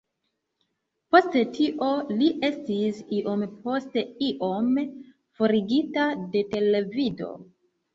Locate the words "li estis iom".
2.23-3.45